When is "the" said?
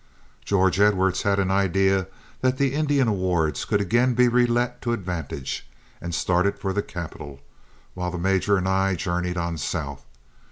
2.57-2.73, 6.73-6.81, 8.09-8.17